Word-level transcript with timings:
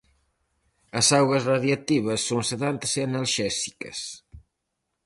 As 0.99 1.07
augas 1.19 1.45
radioactivas 1.53 2.21
son 2.27 2.41
sedantes 2.49 2.91
e 2.99 3.01
analxésicas. 3.07 3.99